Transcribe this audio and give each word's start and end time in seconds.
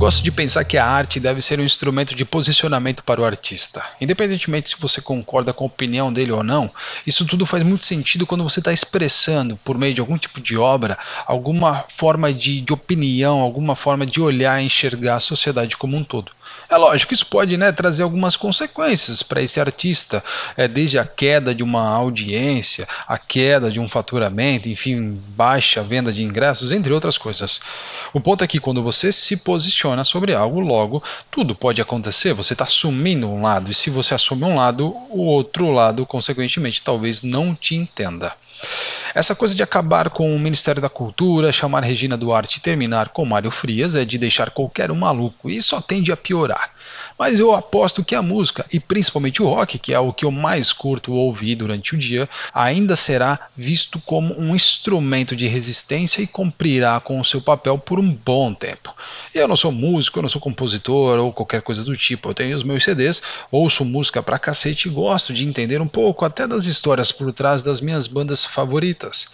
gosto 0.00 0.24
de 0.24 0.32
pensar 0.32 0.64
que 0.64 0.78
a 0.78 0.86
arte 0.86 1.20
deve 1.20 1.42
ser 1.42 1.60
um 1.60 1.62
instrumento 1.62 2.14
de 2.14 2.24
posicionamento 2.24 3.04
para 3.04 3.20
o 3.20 3.24
artista. 3.24 3.84
Independentemente 4.00 4.70
se 4.70 4.76
você 4.80 4.98
concorda 4.98 5.52
com 5.52 5.64
a 5.64 5.66
opinião 5.66 6.10
dele 6.10 6.32
ou 6.32 6.42
não, 6.42 6.72
isso 7.06 7.26
tudo 7.26 7.44
faz 7.44 7.62
muito 7.62 7.84
sentido 7.84 8.26
quando 8.26 8.42
você 8.42 8.60
está 8.60 8.72
expressando, 8.72 9.58
por 9.62 9.76
meio 9.76 9.92
de 9.92 10.00
algum 10.00 10.16
tipo 10.16 10.40
de 10.40 10.56
obra, 10.56 10.98
alguma 11.26 11.84
forma 11.90 12.32
de, 12.32 12.62
de 12.62 12.72
opinião, 12.72 13.40
alguma 13.40 13.76
forma 13.76 14.06
de 14.06 14.22
olhar 14.22 14.58
e 14.62 14.64
enxergar 14.64 15.16
a 15.16 15.20
sociedade 15.20 15.76
como 15.76 15.98
um 15.98 16.02
todo. 16.02 16.32
É 16.70 16.76
lógico, 16.76 17.12
isso 17.12 17.26
pode 17.26 17.56
né, 17.56 17.72
trazer 17.72 18.04
algumas 18.04 18.36
consequências 18.36 19.24
para 19.24 19.42
esse 19.42 19.60
artista, 19.60 20.22
é, 20.56 20.68
desde 20.68 21.00
a 21.00 21.04
queda 21.04 21.52
de 21.52 21.64
uma 21.64 21.88
audiência, 21.88 22.86
a 23.08 23.18
queda 23.18 23.72
de 23.72 23.80
um 23.80 23.88
faturamento, 23.88 24.68
enfim, 24.68 25.20
baixa 25.30 25.82
venda 25.82 26.12
de 26.12 26.22
ingressos, 26.22 26.70
entre 26.70 26.92
outras 26.92 27.18
coisas. 27.18 27.60
O 28.12 28.20
ponto 28.20 28.44
é 28.44 28.46
que 28.46 28.60
quando 28.60 28.84
você 28.84 29.10
se 29.10 29.36
posiciona 29.36 30.04
sobre 30.04 30.32
algo, 30.32 30.60
logo 30.60 31.02
tudo 31.28 31.56
pode 31.56 31.82
acontecer, 31.82 32.34
você 32.34 32.52
está 32.52 32.64
assumindo 32.64 33.28
um 33.28 33.42
lado, 33.42 33.68
e 33.68 33.74
se 33.74 33.90
você 33.90 34.14
assume 34.14 34.44
um 34.44 34.54
lado, 34.54 34.94
o 35.10 35.24
outro 35.24 35.72
lado, 35.72 36.06
consequentemente, 36.06 36.82
talvez 36.82 37.24
não 37.24 37.52
te 37.52 37.74
entenda. 37.74 38.32
Essa 39.14 39.34
coisa 39.34 39.54
de 39.54 39.62
acabar 39.62 40.08
com 40.10 40.34
o 40.34 40.38
Ministério 40.38 40.80
da 40.80 40.88
Cultura, 40.88 41.52
chamar 41.52 41.82
Regina 41.82 42.16
Duarte 42.16 42.58
e 42.58 42.60
terminar 42.60 43.08
com 43.08 43.24
Mário 43.24 43.50
Frias 43.50 43.96
é 43.96 44.04
de 44.04 44.16
deixar 44.18 44.50
qualquer 44.50 44.90
um 44.90 44.96
maluco 44.96 45.50
e 45.50 45.60
só 45.60 45.80
tende 45.80 46.12
a 46.12 46.16
piorar. 46.16 46.70
Mas 47.18 47.38
eu 47.38 47.54
aposto 47.54 48.04
que 48.04 48.14
a 48.14 48.22
música, 48.22 48.64
e 48.72 48.80
principalmente 48.80 49.42
o 49.42 49.46
rock, 49.46 49.78
que 49.78 49.92
é 49.92 49.98
o 49.98 50.12
que 50.12 50.24
eu 50.24 50.30
mais 50.30 50.72
curto 50.72 51.12
ouvir 51.12 51.54
durante 51.54 51.94
o 51.94 51.98
dia, 51.98 52.28
ainda 52.52 52.96
será 52.96 53.38
visto 53.56 54.00
como 54.00 54.38
um 54.40 54.54
instrumento 54.54 55.36
de 55.36 55.46
resistência 55.46 56.22
e 56.22 56.26
cumprirá 56.26 56.98
com 57.00 57.20
o 57.20 57.24
seu 57.24 57.40
papel 57.40 57.78
por 57.78 57.98
um 57.98 58.14
bom 58.14 58.54
tempo. 58.54 58.94
Eu 59.34 59.46
não 59.46 59.56
sou 59.56 59.70
músico, 59.70 60.18
eu 60.18 60.22
não 60.22 60.30
sou 60.30 60.40
compositor 60.40 61.18
ou 61.18 61.32
qualquer 61.32 61.62
coisa 61.62 61.84
do 61.84 61.96
tipo. 61.96 62.30
Eu 62.30 62.34
tenho 62.34 62.56
os 62.56 62.64
meus 62.64 62.84
CDs, 62.84 63.22
ouço 63.50 63.84
música 63.84 64.22
pra 64.22 64.38
cacete 64.38 64.88
e 64.88 64.90
gosto 64.90 65.32
de 65.32 65.46
entender 65.46 65.80
um 65.80 65.88
pouco 65.88 66.24
até 66.24 66.46
das 66.46 66.64
histórias 66.64 67.12
por 67.12 67.32
trás 67.32 67.62
das 67.62 67.80
minhas 67.80 68.06
bandas 68.06 68.44
favoritas 68.44 69.28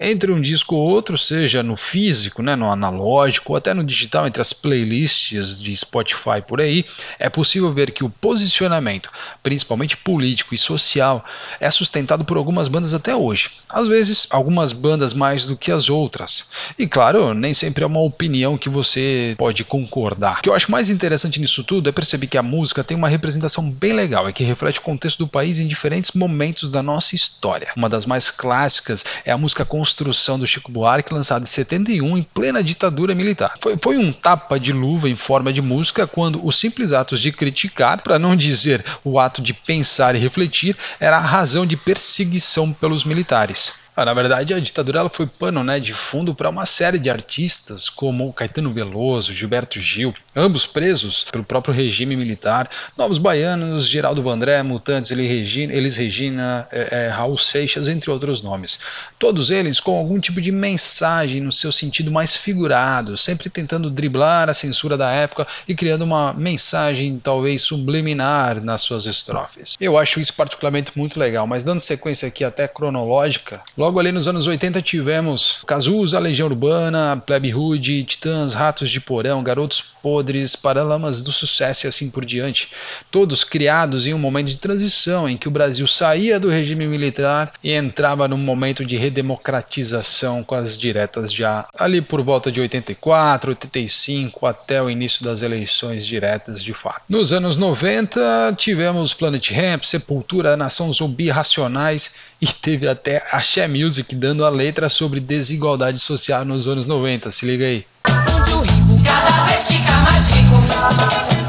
entre 0.00 0.30
um 0.32 0.40
disco 0.40 0.76
ou 0.76 0.88
outro, 0.88 1.18
seja 1.18 1.62
no 1.62 1.76
físico, 1.76 2.42
né, 2.42 2.54
no 2.54 2.70
analógico, 2.70 3.52
ou 3.52 3.56
até 3.56 3.74
no 3.74 3.84
digital, 3.84 4.26
entre 4.26 4.40
as 4.40 4.52
playlists 4.52 5.60
de 5.60 5.74
Spotify 5.76 6.40
por 6.46 6.60
aí, 6.60 6.84
é 7.18 7.28
possível 7.28 7.72
ver 7.72 7.90
que 7.90 8.04
o 8.04 8.10
posicionamento, 8.10 9.10
principalmente 9.42 9.96
político 9.96 10.54
e 10.54 10.58
social, 10.58 11.24
é 11.60 11.70
sustentado 11.70 12.24
por 12.24 12.36
algumas 12.36 12.68
bandas 12.68 12.94
até 12.94 13.14
hoje. 13.14 13.50
Às 13.68 13.88
vezes, 13.88 14.26
algumas 14.30 14.72
bandas 14.72 15.12
mais 15.12 15.46
do 15.46 15.56
que 15.56 15.70
as 15.70 15.88
outras. 15.88 16.46
E 16.78 16.86
claro, 16.86 17.34
nem 17.34 17.52
sempre 17.52 17.84
é 17.84 17.86
uma 17.86 18.00
opinião 18.00 18.58
que 18.58 18.68
você 18.68 19.34
pode 19.38 19.64
concordar. 19.64 20.38
O 20.38 20.42
que 20.42 20.48
eu 20.48 20.54
acho 20.54 20.70
mais 20.70 20.90
interessante 20.90 21.40
nisso 21.40 21.64
tudo 21.64 21.88
é 21.88 21.92
perceber 21.92 22.26
que 22.26 22.38
a 22.38 22.42
música 22.42 22.84
tem 22.84 22.96
uma 22.96 23.08
representação 23.08 23.70
bem 23.70 23.92
legal 23.92 24.28
e 24.28 24.32
que 24.32 24.44
reflete 24.44 24.78
o 24.78 24.82
contexto 24.82 25.18
do 25.18 25.28
país 25.28 25.58
em 25.58 25.66
diferentes 25.66 26.12
momentos 26.12 26.70
da 26.70 26.82
nossa 26.82 27.14
história. 27.14 27.72
Uma 27.76 27.88
das 27.88 28.06
mais 28.06 28.30
clássicas 28.30 29.04
é 29.24 29.32
a 29.32 29.38
música 29.38 29.64
construção 29.64 30.38
do 30.38 30.46
Chico 30.46 30.70
Buarque, 30.70 31.12
lançado 31.12 31.42
em 31.42 31.46
71, 31.46 32.18
em 32.18 32.22
plena 32.22 32.62
ditadura 32.62 33.14
militar. 33.14 33.54
Foi, 33.60 33.76
foi 33.76 33.98
um 33.98 34.12
tapa 34.12 34.58
de 34.58 34.72
luva 34.72 35.08
em 35.08 35.16
forma 35.16 35.52
de 35.52 35.60
música 35.60 36.06
quando 36.06 36.44
os 36.46 36.56
simples 36.58 36.77
atos 36.92 37.20
de 37.20 37.32
criticar, 37.32 38.02
para 38.02 38.18
não 38.18 38.36
dizer 38.36 38.84
o 39.04 39.18
ato 39.18 39.40
de 39.42 39.52
pensar 39.52 40.14
e 40.14 40.18
refletir, 40.18 40.76
era 40.98 41.16
a 41.16 41.20
razão 41.20 41.66
de 41.66 41.76
perseguição 41.76 42.72
pelos 42.72 43.04
militares. 43.04 43.72
Ah, 44.00 44.04
na 44.04 44.14
verdade, 44.14 44.54
a 44.54 44.60
ditadura 44.60 45.00
ela 45.00 45.08
foi 45.08 45.26
pano 45.26 45.64
né, 45.64 45.80
de 45.80 45.92
fundo 45.92 46.32
para 46.32 46.48
uma 46.48 46.66
série 46.66 47.00
de 47.00 47.10
artistas, 47.10 47.88
como 47.88 48.32
Caetano 48.32 48.72
Veloso, 48.72 49.34
Gilberto 49.34 49.80
Gil, 49.80 50.14
ambos 50.36 50.68
presos 50.68 51.24
pelo 51.24 51.42
próprio 51.42 51.74
regime 51.74 52.14
militar, 52.14 52.70
Novos 52.96 53.18
Baianos, 53.18 53.88
Geraldo 53.88 54.22
Vandré, 54.22 54.62
Mutantes, 54.62 55.10
Elis 55.10 55.96
Regina, 55.96 56.68
é, 56.70 57.06
é, 57.06 57.08
Raul 57.08 57.36
Seixas, 57.36 57.88
entre 57.88 58.08
outros 58.08 58.40
nomes. 58.40 58.78
Todos 59.18 59.50
eles 59.50 59.80
com 59.80 59.98
algum 59.98 60.20
tipo 60.20 60.40
de 60.40 60.52
mensagem 60.52 61.40
no 61.40 61.50
seu 61.50 61.72
sentido 61.72 62.12
mais 62.12 62.36
figurado, 62.36 63.18
sempre 63.18 63.50
tentando 63.50 63.90
driblar 63.90 64.48
a 64.48 64.54
censura 64.54 64.96
da 64.96 65.10
época 65.10 65.44
e 65.66 65.74
criando 65.74 66.02
uma 66.02 66.32
mensagem 66.32 67.18
talvez 67.18 67.62
subliminar 67.62 68.62
nas 68.62 68.80
suas 68.80 69.06
estrofes. 69.06 69.74
Eu 69.80 69.98
acho 69.98 70.20
isso 70.20 70.34
particularmente 70.34 70.92
muito 70.94 71.18
legal, 71.18 71.48
mas 71.48 71.64
dando 71.64 71.80
sequência 71.80 72.28
aqui 72.28 72.44
até 72.44 72.68
cronológica, 72.68 73.60
logo 73.76 73.87
Logo 73.88 74.00
ali 74.00 74.12
nos 74.12 74.28
anos 74.28 74.46
80 74.46 74.82
tivemos 74.82 75.62
Cazuza, 75.66 76.18
Legião 76.18 76.46
Urbana, 76.46 77.22
Plebe 77.24 77.48
Rude, 77.48 78.04
Titãs, 78.04 78.52
Ratos 78.52 78.90
de 78.90 79.00
Porão, 79.00 79.42
Garotos 79.42 79.82
Podres, 80.02 80.54
Paralamas 80.54 81.24
do 81.24 81.32
Sucesso 81.32 81.86
e 81.86 81.88
assim 81.88 82.10
por 82.10 82.22
diante. 82.22 82.68
Todos 83.10 83.44
criados 83.44 84.06
em 84.06 84.12
um 84.12 84.18
momento 84.18 84.48
de 84.48 84.58
transição 84.58 85.26
em 85.26 85.38
que 85.38 85.48
o 85.48 85.50
Brasil 85.50 85.86
saía 85.86 86.38
do 86.38 86.50
regime 86.50 86.86
militar 86.86 87.50
e 87.64 87.72
entrava 87.72 88.28
num 88.28 88.36
momento 88.36 88.84
de 88.84 88.98
redemocratização 88.98 90.44
com 90.44 90.54
as 90.54 90.76
diretas 90.76 91.32
já 91.32 91.66
ali 91.72 92.02
por 92.02 92.20
volta 92.20 92.52
de 92.52 92.60
84, 92.60 93.52
85 93.52 94.44
até 94.44 94.82
o 94.82 94.90
início 94.90 95.24
das 95.24 95.40
eleições 95.40 96.06
diretas 96.06 96.62
de 96.62 96.74
fato. 96.74 97.00
Nos 97.08 97.32
anos 97.32 97.56
90 97.56 98.54
tivemos 98.58 99.14
Planet 99.14 99.50
Ramp, 99.50 99.84
Sepultura, 99.84 100.58
Nação 100.58 100.92
Zumbi, 100.92 101.30
Racionais 101.30 102.12
e 102.40 102.46
teve 102.46 102.86
até 102.86 103.22
Axé 103.32 103.66
Music 103.78 104.12
dando 104.16 104.44
a 104.44 104.50
letra 104.50 104.88
sobre 104.88 105.20
desigualdade 105.20 106.00
social 106.00 106.44
nos 106.44 106.66
anos 106.66 106.86
90. 106.86 107.30
Se 107.30 107.46
liga 107.46 107.64
aí. 107.64 107.86
Onde 108.08 108.50
o 108.54 108.60
rico 108.60 109.04
cada 109.04 109.44
vez 109.44 109.68
fica 109.68 109.92
mais 110.02 110.28
rico 110.28 110.58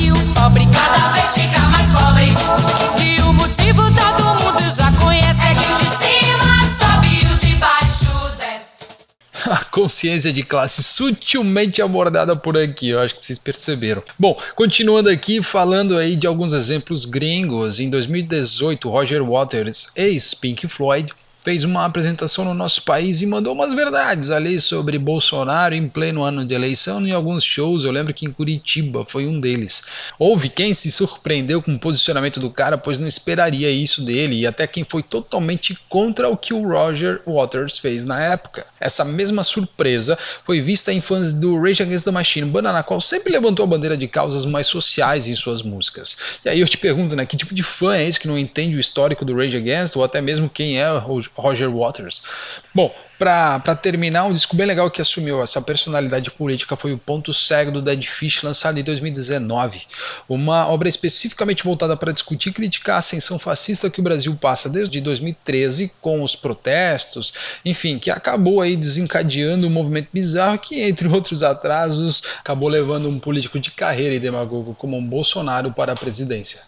e 0.00 0.12
o 0.12 0.34
pobre 0.34 0.64
cada 0.66 1.12
vez 1.12 1.30
fica 1.34 1.60
mais 1.68 1.92
pobre. 1.92 2.26
E 3.04 3.20
o 3.22 3.32
motivo 3.32 3.82
todo 3.94 4.24
mundo 4.44 4.62
já 4.70 4.92
conhece 5.00 5.40
é 5.40 5.54
que 5.54 5.72
o 5.72 5.76
de 5.76 5.84
cima 5.84 6.62
sobe 6.78 7.08
e 7.08 7.26
o 7.26 7.36
de 7.38 7.54
baixo 7.56 8.36
desce. 8.38 8.84
A 9.50 9.64
consciência 9.64 10.32
de 10.32 10.44
classe 10.44 10.80
sutilmente 10.80 11.82
abordada 11.82 12.36
por 12.36 12.56
aqui, 12.56 12.90
eu 12.90 13.00
acho 13.00 13.16
que 13.16 13.24
vocês 13.24 13.38
perceberam. 13.38 14.02
Bom, 14.16 14.38
continuando 14.54 15.08
aqui, 15.08 15.42
falando 15.42 15.98
aí 15.98 16.14
de 16.14 16.28
alguns 16.28 16.52
exemplos 16.52 17.04
gringos, 17.04 17.80
em 17.80 17.90
2018, 17.90 18.88
Roger 18.88 19.24
Waters, 19.24 19.88
ex-Pink 19.96 20.68
Floyd, 20.68 21.12
fez 21.42 21.64
uma 21.64 21.84
apresentação 21.84 22.44
no 22.44 22.54
nosso 22.54 22.82
país 22.82 23.20
e 23.20 23.26
mandou 23.26 23.52
umas 23.52 23.72
verdades 23.72 24.30
ali 24.30 24.60
sobre 24.60 24.98
Bolsonaro 24.98 25.74
em 25.74 25.88
pleno 25.88 26.22
ano 26.22 26.44
de 26.44 26.54
eleição 26.54 27.04
em 27.06 27.12
alguns 27.12 27.42
shows. 27.42 27.84
Eu 27.84 27.92
lembro 27.92 28.14
que 28.14 28.24
em 28.24 28.32
Curitiba 28.32 29.04
foi 29.04 29.26
um 29.26 29.40
deles. 29.40 29.82
Houve 30.18 30.48
quem 30.48 30.72
se 30.72 30.90
surpreendeu 30.90 31.60
com 31.60 31.74
o 31.74 31.78
posicionamento 31.78 32.38
do 32.38 32.50
cara, 32.50 32.78
pois 32.78 32.98
não 32.98 33.08
esperaria 33.08 33.70
isso 33.70 34.02
dele, 34.02 34.40
e 34.40 34.46
até 34.46 34.66
quem 34.66 34.84
foi 34.84 35.02
totalmente 35.02 35.76
contra 35.88 36.28
o 36.28 36.36
que 36.36 36.54
o 36.54 36.66
Roger 36.66 37.20
Waters 37.26 37.78
fez 37.78 38.04
na 38.04 38.22
época. 38.22 38.64
Essa 38.78 39.04
mesma 39.04 39.42
surpresa 39.42 40.16
foi 40.44 40.60
vista 40.60 40.92
em 40.92 41.00
fãs 41.00 41.32
do 41.32 41.60
Rage 41.60 41.82
Against 41.82 42.04
the 42.04 42.10
Machine, 42.10 42.50
banda 42.50 42.72
na 42.72 42.82
qual 42.82 43.00
sempre 43.00 43.32
levantou 43.32 43.64
a 43.64 43.66
bandeira 43.66 43.96
de 43.96 44.06
causas 44.06 44.44
mais 44.44 44.66
sociais 44.66 45.26
em 45.26 45.34
suas 45.34 45.62
músicas. 45.62 46.16
E 46.44 46.48
aí 46.48 46.60
eu 46.60 46.68
te 46.68 46.78
pergunto, 46.78 47.16
né, 47.16 47.26
que 47.26 47.36
tipo 47.36 47.54
de 47.54 47.62
fã 47.62 47.96
é 47.96 48.06
esse 48.06 48.20
que 48.20 48.28
não 48.28 48.38
entende 48.38 48.76
o 48.76 48.80
histórico 48.80 49.24
do 49.24 49.34
Rage 49.34 49.56
Against, 49.56 49.96
ou 49.96 50.04
até 50.04 50.20
mesmo 50.20 50.48
quem 50.48 50.78
é 50.78 50.90
o 50.90 50.98
Roger 51.34 51.70
Waters. 51.70 52.22
Bom, 52.74 52.94
para 53.18 53.76
terminar, 53.76 54.24
um 54.24 54.32
disco 54.32 54.56
bem 54.56 54.66
legal 54.66 54.90
que 54.90 55.00
assumiu 55.00 55.40
essa 55.40 55.62
personalidade 55.62 56.28
política 56.32 56.76
foi 56.76 56.92
o 56.92 56.98
Ponto 56.98 57.32
Cego 57.32 57.70
do 57.70 57.80
Dead 57.80 58.02
Fish, 58.04 58.42
lançado 58.42 58.80
em 58.80 58.82
2019. 58.82 59.82
Uma 60.28 60.66
obra 60.66 60.88
especificamente 60.88 61.62
voltada 61.62 61.96
para 61.96 62.10
discutir 62.10 62.48
e 62.48 62.52
criticar 62.52 62.96
a 62.96 62.98
ascensão 62.98 63.38
fascista 63.38 63.88
que 63.88 64.00
o 64.00 64.02
Brasil 64.02 64.34
passa 64.34 64.68
desde 64.68 65.00
2013 65.00 65.92
com 66.00 66.22
os 66.24 66.34
protestos, 66.34 67.32
enfim, 67.64 67.96
que 67.96 68.10
acabou 68.10 68.60
aí 68.60 68.74
desencadeando 68.74 69.68
um 69.68 69.70
movimento 69.70 70.08
bizarro 70.12 70.58
que, 70.58 70.82
entre 70.82 71.06
outros 71.06 71.44
atrasos, 71.44 72.22
acabou 72.40 72.68
levando 72.68 73.08
um 73.08 73.20
político 73.20 73.60
de 73.60 73.70
carreira 73.70 74.16
e 74.16 74.20
demagogo 74.20 74.74
como 74.74 74.96
um 74.96 75.06
Bolsonaro 75.06 75.72
para 75.72 75.92
a 75.92 75.96
presidência. 75.96 76.60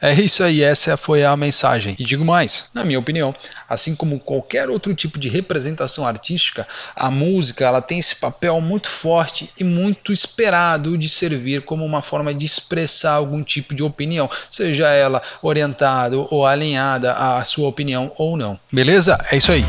É 0.00 0.12
isso 0.12 0.44
aí, 0.44 0.62
essa 0.62 0.96
foi 0.96 1.24
a 1.24 1.36
mensagem. 1.36 1.96
E 1.98 2.04
digo 2.04 2.24
mais, 2.24 2.66
na 2.72 2.84
minha 2.84 3.00
opinião, 3.00 3.34
assim 3.68 3.96
como 3.96 4.20
qualquer 4.20 4.70
outro 4.70 4.94
tipo 4.94 5.18
de 5.18 5.28
representação 5.28 6.06
artística, 6.06 6.68
a 6.94 7.10
música 7.10 7.64
ela 7.64 7.82
tem 7.82 7.98
esse 7.98 8.14
papel 8.14 8.60
muito 8.60 8.88
forte 8.88 9.50
e 9.58 9.64
muito 9.64 10.12
esperado 10.12 10.96
de 10.96 11.08
servir 11.08 11.62
como 11.62 11.84
uma 11.84 12.00
forma 12.00 12.32
de 12.32 12.46
expressar 12.46 13.14
algum 13.14 13.42
tipo 13.42 13.74
de 13.74 13.82
opinião, 13.82 14.30
seja 14.48 14.88
ela 14.88 15.20
orientada 15.42 16.16
ou 16.16 16.46
alinhada 16.46 17.12
à 17.14 17.44
sua 17.44 17.66
opinião 17.66 18.12
ou 18.16 18.36
não. 18.36 18.58
Beleza? 18.70 19.18
É 19.32 19.36
isso 19.36 19.50
aí. 19.50 19.64